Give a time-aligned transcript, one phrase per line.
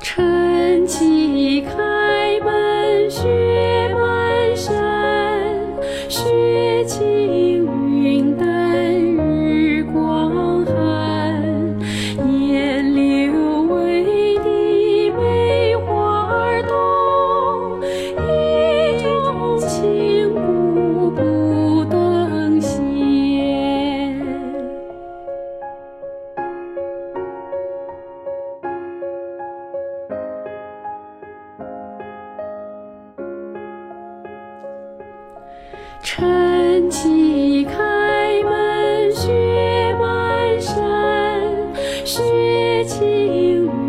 [0.00, 1.87] 晨起看
[36.02, 40.74] 晨起开门雪满山
[42.04, 43.87] 雪晴雨